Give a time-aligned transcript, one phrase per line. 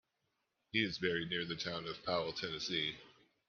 [0.71, 2.97] He is buried near the town of Powell, Tennessee.